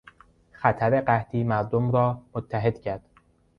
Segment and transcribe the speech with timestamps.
[0.51, 3.03] خطر قحطی مردم را متحد کرد.